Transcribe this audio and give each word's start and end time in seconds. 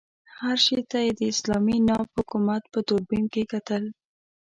هر 0.39 0.57
شي 0.65 0.79
ته 0.89 0.97
یې 1.05 1.11
د 1.19 1.21
اسلامي 1.33 1.77
ناب 1.87 2.07
حکومت 2.17 2.63
په 2.73 2.79
دوربین 2.87 3.25
کې 3.33 3.43
کتل. 3.53 3.83